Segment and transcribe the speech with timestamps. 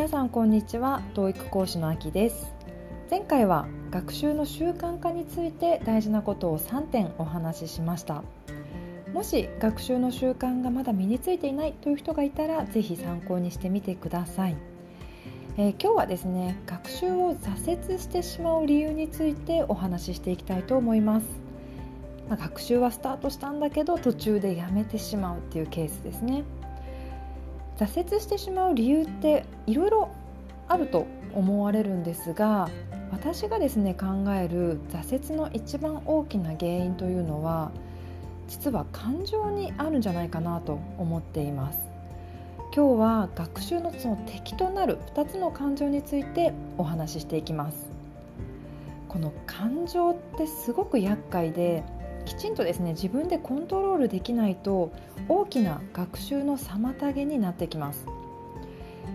[0.00, 1.02] 皆さんこんにちは。
[1.12, 2.54] 統育講師のあきです
[3.10, 8.24] 前回は学習の習慣化について大事なことを3点お話ししました。
[9.12, 14.56] もし学習の習慣がまだ身についていないという人がいたらぜひ参考にしてみてください、
[15.58, 21.26] えー、今日はですね学習を挫折してしまう理由についてお話ししていきたいと思います。
[22.26, 26.44] まあ、学習はスタートしたんだけど途中でやめてしまうっていうケースですね。
[27.80, 30.10] 挫折してしまう理由っていろいろ
[30.68, 32.68] あると思われるんですが
[33.10, 37.72] 私がですね考える挫折の一番大きな原因というのは
[38.48, 41.78] 実は感情にあるんじゃないかなと思っています。
[42.74, 47.88] 今日は学習のその敵となる2つの感情についてお話ししていきます。
[49.08, 51.84] この感情ってすごく厄介で
[52.24, 54.92] きちんとですね自分でコントロールできないと
[55.28, 58.06] 大きな学習の妨げになってきます。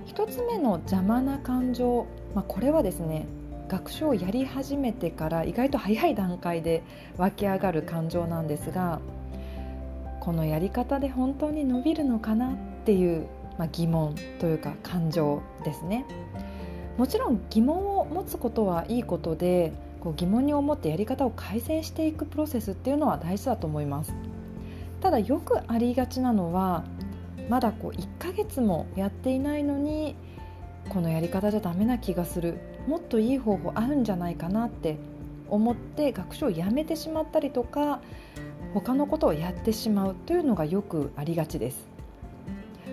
[0.07, 3.25] 1つ目の邪魔な感情、まあ、これはですね
[3.67, 6.83] 学習をやり始めてから意外と早い段階で
[7.17, 8.99] 湧き上がる感情なんですが
[10.19, 16.05] このやり方で本当に伸びるのかなっていう、まあ、疑問というか感情ですね。
[16.97, 19.73] もちろん疑問を持つことはいいことで
[20.05, 24.13] こう疑問に思ってやり方を改善していくプロセスっていうのは大事だと思います。
[25.01, 26.83] ただよくありがちなのは
[27.49, 30.15] まだこう1ヶ月もやっていないのに
[30.89, 34.97] このやり方じゃダメな気がするもっといい方法あるんじゃないかなって
[35.49, 37.99] 思って学習をやめてしまったりとか
[38.75, 41.94] 他のことをやってしまうというのがよくありがちです。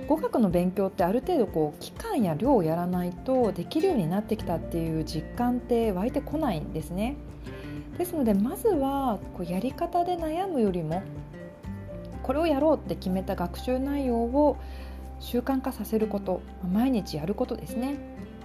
[0.07, 7.17] 語学の勉強ってある程度こう期間や量をやらないとできるようになってきたっていう実感って湧いてこないんですね。
[7.99, 11.03] ですのでまずはこうやり方で悩むよりも
[12.23, 14.57] これをやろうって決めた学習内容を
[15.21, 16.43] 習慣化させること
[16.73, 17.97] 毎日やることですね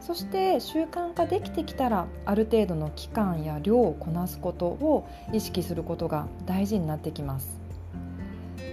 [0.01, 7.59] そして習慣化できてきたらある程度の期間や量をこなすことを意識することが大事になってきます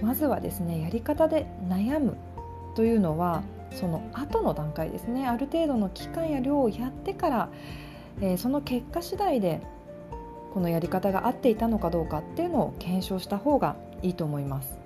[0.01, 2.15] まずはですねやり方で悩む
[2.75, 7.49] というのはその後の段階ですねある程度の期間や量をやってから、
[8.21, 9.61] えー、その結果次第で
[10.53, 14.77] このやり方が合っていたのかどうかっていうのを検証した方がいいと思います。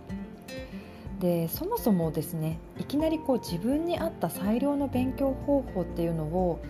[1.19, 6.61] でそもそもですねいきなりこう自分に合った最良の勉強方法っていうのを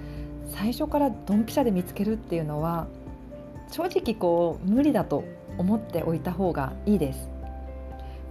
[0.48, 2.88] 最初からドンピシャで見つけるっていうのは
[3.72, 5.24] 正直こう無理だと
[5.60, 7.39] 思っておいた方がいいです。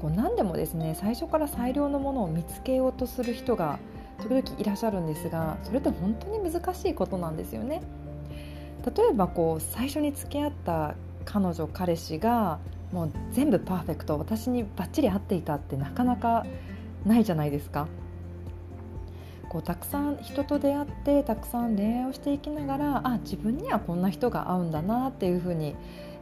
[0.00, 3.78] こう何でもですね最初から最良のものを見つけようとする人が
[4.18, 7.82] 時々いらっしゃるんですがそれって本当に難しいことなんですよね。
[8.96, 10.94] 例えばこう最初に付き合った
[11.24, 12.58] 彼女彼氏が
[12.92, 16.46] もう全部パーフェクト私にバッチリ合っていたってなかなか
[17.04, 17.86] ないじゃないですか。
[19.48, 25.74] こうたくさん人と出会ってたくさん恋愛をしていきながらあ自分にはこんな人が合うんだなっていうふうに、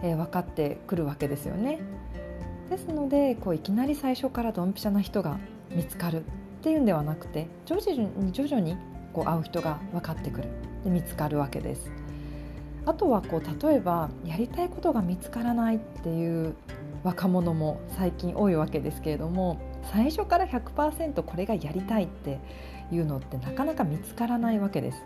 [0.03, 1.81] えー、分かってくるわけですよね。
[2.69, 5.39] ですのでこういきなり最初からドンピシャな人が
[5.71, 6.23] 見つかるっ
[6.63, 8.77] ていうんではなくて徐々に徐々に
[9.13, 10.49] こう会う人が分かってくる
[10.85, 11.91] で見つかるわけです。
[12.85, 16.55] あとはこう例えばやりたいことが見つからないっていう
[17.03, 22.39] 若者も最近多いわけですけれども最初から100%これがやりたいって
[22.93, 25.03] いうのってなかなか見つからないわけです。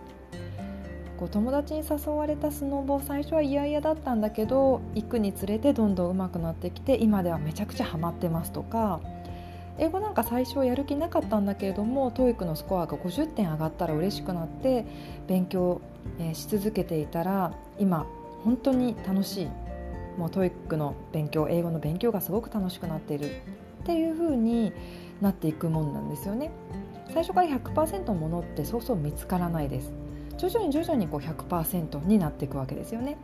[1.21, 9.01] こう友達に誘われたスノボ最初は嫌々だったんだけど行くにつれてどんどん上手くなってきて今ではめちゃくちゃハマってますとか
[9.79, 14.87] 英語なんか最初やる気なかったんだけれども TOEIC のスコアが50点上がったら嬉しくなって
[15.27, 15.83] 勉強、
[16.19, 18.07] えし続けていたら今
[18.43, 19.47] 本当に楽しい
[20.19, 23.31] もう TOEIC の勉強英語の勉強がすごく楽しくなっている
[23.83, 24.73] っていう風に
[25.21, 26.51] なっていくもんなんですよね。
[27.13, 30.00] 最初から100%ものってそうそう見つからないです。
[30.41, 33.19] 徐々に徐々にこう100%になっていくわけですよね。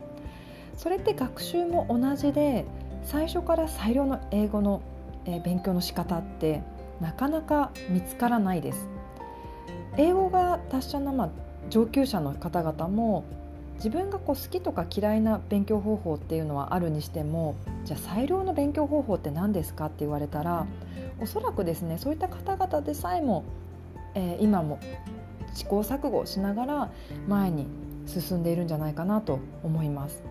[0.75, 2.63] それって学習も同じで
[3.03, 4.83] 最初から最良の英語の、
[5.25, 6.61] え勉強の仕方って
[7.01, 8.87] なかなか見つからないです。
[9.97, 11.29] 英語が達者な、まあ、
[11.71, 13.23] 上級者の方々も
[13.77, 20.67] 自分がこう好きとか嫌いな勉強方法っていうのはあるにしてもじゃあ最良の勉強方法って何ですかって言われたら
[21.19, 23.43] おそらくですねそういった方々でさえも、
[24.13, 24.79] えー、今も
[25.53, 26.91] 試行錯誤しながら
[27.27, 27.67] 前に
[28.05, 30.23] 進んでいるんじゃないかなと思います。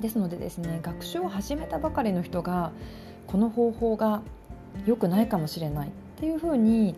[0.00, 2.72] ですのでですね学習を始めたばかりの人が
[3.26, 4.22] この方法が
[4.84, 5.90] 良くないかもしれないっ
[6.20, 6.94] ていうふうに、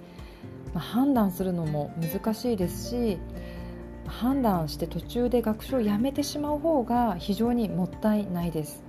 [0.74, 3.18] まあ、判断するのも難しいですし
[4.06, 8.82] 判断して途中で学習をやめてしまう方が非常にもったいないです。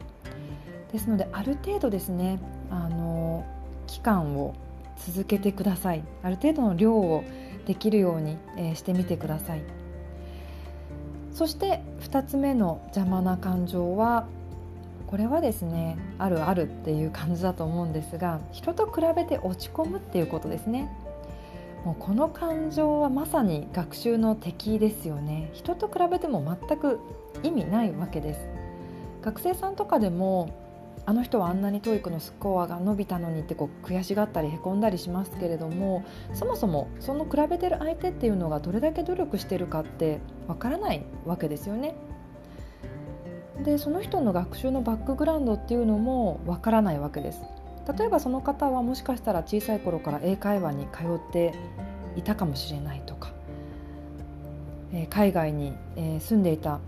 [0.92, 2.40] ですのである程度ですね
[2.72, 3.46] あの
[3.86, 4.56] 期間を
[4.98, 7.24] 続けてくださいある程度の量を
[7.70, 9.62] できるように、え、してみてください。
[11.32, 14.26] そして2つ目の邪魔な感情は
[15.06, 20.92] これはですねあるあるっていう感じだと思うんですが人と比べて落ち込むっていうことですね。
[21.86, 25.52] もうこの感情はまさに学習の敵ですよね。
[25.54, 27.00] 人と比べても全く
[27.44, 28.40] 意味ないわけです。
[29.22, 30.50] 学生さんとかでも
[31.06, 41.96] あの人はあんなに TOEIC のスコアが伸びたのにってこう悔しがったりへこんだりしますけれどもそもそもその比べてる相手っていうのがどれだけ努力してるかってわからないわけですよね。
[43.64, 47.42] でその人の学習のバックグラウンドっていうのもわからないわけです。
[47.98, 51.54] 例えばその方はもしかしたら小さい頃から英会話に通って
[52.16, 53.32] いたかもしれないとか、
[54.94, 56.80] え、海外に、え、住んでいた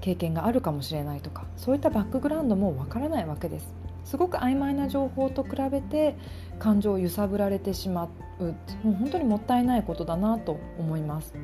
[0.00, 3.74] 経験があるかもしれないとかそういったバックグラウンドもわからないわけです。
[4.04, 6.16] すごく曖昧な情報と比べて
[6.58, 8.08] 感情を揺さぶられてしま
[8.38, 8.44] う。
[8.82, 11.34] もう本当にもったいないことだなと思います。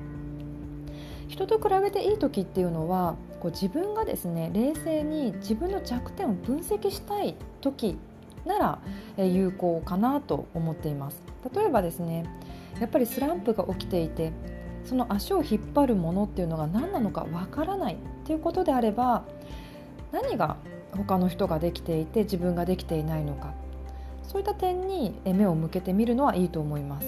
[1.29, 7.99] 人と比べていい時っていうのはこう自分がですね冷静に自分の弱点を分析したい時
[8.47, 8.79] なら
[9.19, 11.21] 有効かなと思っています。
[11.55, 12.25] 例えばですね
[12.81, 14.33] やっぱりスランプが起きていて
[14.85, 19.25] その足を引っ張るものっていうのが何なのかわからないっていうことであれば
[20.13, 20.57] 何が
[20.93, 23.55] 他の人ができていて自分ができていないのか
[24.23, 27.07] そういった点に目を向けてみるのはいいと思います。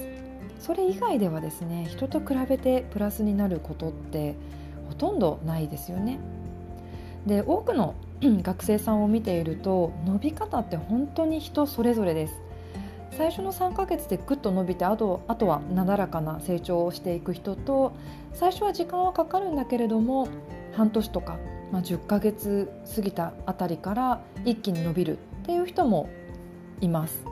[0.58, 4.34] それ以外ではですね人と比べてプラスになることって
[4.88, 6.18] ほとんどないですよね。
[7.26, 12.45] で多くの 学生さんを見ていると伸び方って本当に人それぞれです。
[13.16, 17.94] 最初の3ヶ月でぐっと伸びてあとあとはなだらかな成長をしていく人と
[18.34, 20.28] 最初は時間はかかるんだけれども
[20.74, 21.38] 半年とか、
[21.72, 26.10] まあ、10ヶ月過ぎたあたりから一気に伸びるっていう人も
[26.82, 27.24] います。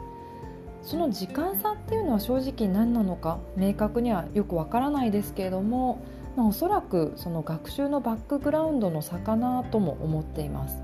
[0.81, 6.03] その時間差っていうのは正直何なのか明確にはよくわからないですけれども、
[6.37, 10.83] まあ、おそらくその学習のバックグラウンドの差かなとも思っています。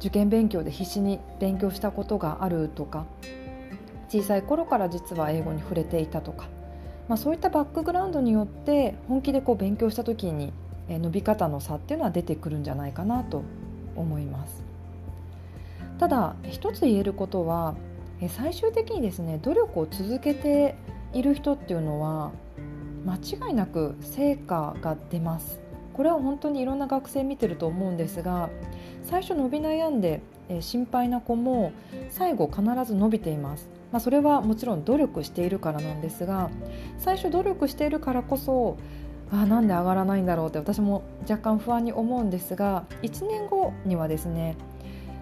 [0.00, 3.06] 受験勉強で必死に勉強したことがあるとか
[4.08, 6.48] 小さい頃から実は英語に触れていたとか、
[7.08, 10.52] まあ、そういったバックグラウンドによって本気でこう勉強した時に
[10.88, 13.42] 伸び方の差っていうのは出てくるんじゃないかなと
[13.96, 14.62] 思います。
[15.98, 17.74] ただ一つ言えることは
[18.28, 20.76] 最終的にですね努力を続けて
[21.12, 22.30] いる人っていうのは
[23.04, 25.60] 間違いなく成果が出ます。
[25.92, 28.50] これは本当にいろんな学生見てると思うんですが
[29.04, 30.20] 最初伸び悩んで
[30.60, 31.72] 心配な子も
[32.08, 33.77] 最後必ず伸びています。
[33.92, 36.50] まあ、それはもちろん努力しているからなんですが
[36.98, 38.76] 最初努力しているからこそ
[39.30, 44.56] あなんで上がらないんだろうって私も若干不安に思うんですが1年後にはですね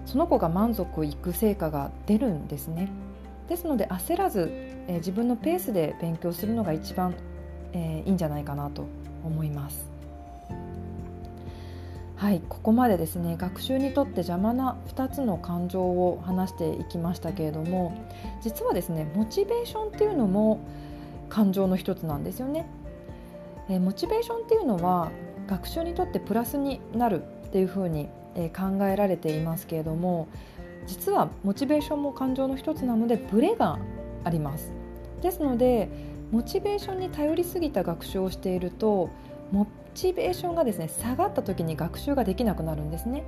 [0.04, 2.90] その子が満足いく成果が出るんですね。
[3.48, 4.50] ですので焦らず、
[4.86, 7.14] えー、自分のペースで勉強するのが一番、
[7.72, 8.86] えー、いいんじゃないかなと
[9.24, 9.95] 思います。
[12.16, 17.94] はいここまでですね学習にとって邪魔な2つの感情を話していきましたけれども
[18.40, 20.60] 実はですねモチベーションっていうのも
[21.28, 22.66] 感情の一つなんですよね。
[23.68, 25.10] えモチベーションっていうのは
[25.46, 30.28] 学習にとってプラスになるっていうふうに、え考えられていますけれども
[30.86, 33.78] 実はモチベーションも感情の一つなのでブレが
[34.24, 34.72] あります。
[35.20, 35.88] ですので
[36.30, 39.11] モチベーションに頼りすぎた学習をしていると
[39.53, 43.25] モチベーションがですね下がった時に学習ができなくなるんですね。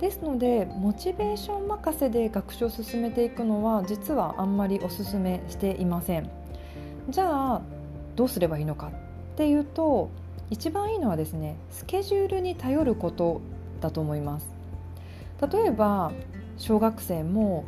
[0.00, 6.30] ですのでモチベーション任せで学習を進めていくのは実はあんまりおすすめしていません。
[7.08, 7.62] じゃあ
[8.16, 8.90] どうすればいいのかっ
[9.36, 10.10] ていうと
[10.48, 13.40] 一番いいのはですねスケジュールに頼ること
[13.80, 14.48] だと思います。
[15.52, 16.12] 例えば
[16.56, 17.64] 小学生も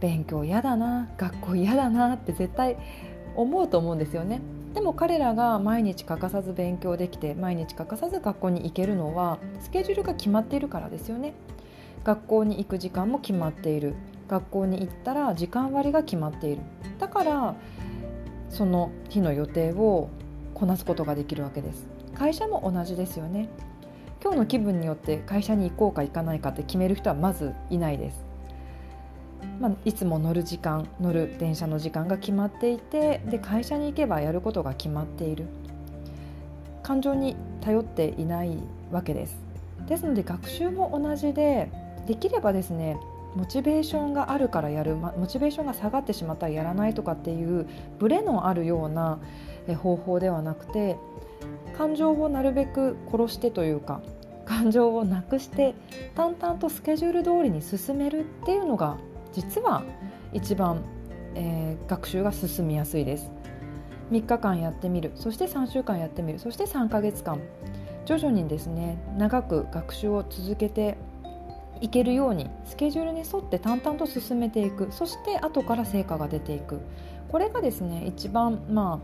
[0.00, 2.76] 勉強嫌だな学校嫌だなって絶対
[3.34, 4.40] 思うと思うんですよね。
[4.76, 11.32] でも彼らが毎日欠かさず勉強できて毎日欠かさず学校に行けるのはスケジュールが決まっているからですよね。
[12.04, 13.94] 学校に行く時間も決まっている。
[14.28, 16.62] 学校に行ったら時間割が決まっている。
[16.98, 17.54] だから
[18.50, 20.10] その日の予定を
[20.52, 21.86] こなすことができるわけです。
[22.14, 23.48] 会社も同じですよね。
[24.22, 28.25] 今日の気分によって会社に行こうか行かないかって決める人はまずいないです。
[29.60, 35.46] まあ、いつも乗る時間乗る電車の時間が決まっていてで会社に行けばやることが決まっている。
[36.82, 38.58] 感情に頼っていない
[38.92, 39.36] わけです。
[39.88, 41.68] ですので学習も同じで
[42.06, 42.96] できればですね
[43.34, 47.66] モチベーションがあるからやるモチベーションが下がってしまったらやらないとかっていう
[47.98, 49.18] ブレのあるような
[49.78, 50.96] 方法ではなくて
[51.76, 54.00] 感情をなるべく殺してというか
[54.44, 55.74] 感情をなくして
[56.14, 58.96] 淡々とスケジュール通りに進めるっていうのが
[59.32, 59.82] 実は
[60.32, 60.82] 一番、
[61.34, 63.30] えー、学習が進みやすいです。
[64.10, 65.12] 3日間やってみる。
[65.14, 66.38] そして3週間やってみる。
[66.38, 67.40] そして3ヶ月間。
[68.04, 70.96] 徐々にですね長く学習を続けて
[71.80, 74.88] いけるようにスケジュールに沿って淡々と進めていく。
[74.90, 76.80] そして後から成果が出ていく。
[77.28, 79.00] これがですね一番ま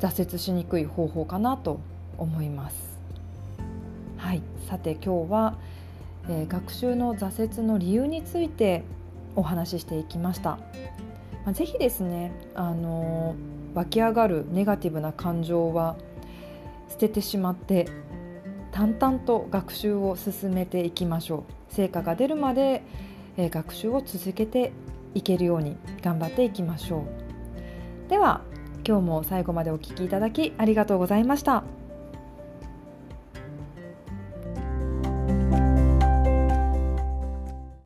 [0.00, 1.80] あ挫折しにくい方法かなと
[2.18, 2.98] 思います。
[4.16, 5.54] はい、さて今日は、
[6.28, 8.82] えー、学習の挫折の理由について
[9.36, 10.58] お話ししていきました。
[11.44, 13.36] まあ、ぜひですね、あの、
[13.74, 15.96] 湧き上がるネガティブな感情は
[16.88, 17.86] 捨ててしまって
[18.72, 22.82] 淡々と学習を進めていきましょう成果が出るまで、
[23.36, 24.72] え、学習を続けて
[25.14, 27.04] いけるように頑張っていきましょ
[28.06, 28.40] うでは
[28.86, 31.64] 今日も最後までお聴きいただきありがとうございました。